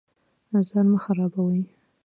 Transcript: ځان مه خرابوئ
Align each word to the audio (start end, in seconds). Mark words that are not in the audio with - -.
ځان 0.67 0.85
مه 0.91 0.99
خرابوئ 1.03 1.61